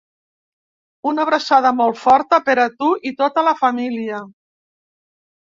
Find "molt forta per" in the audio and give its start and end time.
1.81-2.57